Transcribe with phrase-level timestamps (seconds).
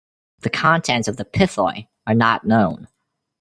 [0.39, 2.87] The contents of the pithoi are not known.